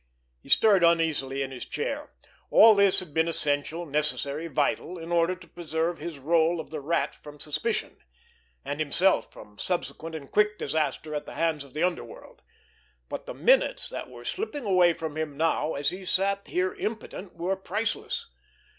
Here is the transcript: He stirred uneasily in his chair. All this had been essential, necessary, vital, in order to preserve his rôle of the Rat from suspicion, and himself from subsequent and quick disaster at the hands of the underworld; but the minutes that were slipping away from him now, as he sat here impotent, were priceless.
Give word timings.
He 0.41 0.49
stirred 0.49 0.83
uneasily 0.83 1.43
in 1.43 1.51
his 1.51 1.63
chair. 1.63 2.11
All 2.49 2.73
this 2.73 3.01
had 3.01 3.13
been 3.13 3.27
essential, 3.27 3.85
necessary, 3.85 4.47
vital, 4.47 4.97
in 4.97 5.11
order 5.11 5.35
to 5.35 5.47
preserve 5.47 5.99
his 5.99 6.17
rôle 6.17 6.59
of 6.59 6.71
the 6.71 6.79
Rat 6.79 7.13
from 7.13 7.39
suspicion, 7.39 7.97
and 8.65 8.79
himself 8.79 9.31
from 9.31 9.59
subsequent 9.59 10.15
and 10.15 10.31
quick 10.31 10.57
disaster 10.57 11.13
at 11.13 11.27
the 11.27 11.35
hands 11.35 11.63
of 11.63 11.75
the 11.75 11.83
underworld; 11.83 12.41
but 13.09 13.27
the 13.27 13.35
minutes 13.35 13.89
that 13.89 14.09
were 14.09 14.25
slipping 14.25 14.65
away 14.65 14.93
from 14.93 15.17
him 15.17 15.37
now, 15.37 15.75
as 15.75 15.91
he 15.91 16.03
sat 16.03 16.47
here 16.47 16.73
impotent, 16.73 17.35
were 17.35 17.55
priceless. 17.55 18.27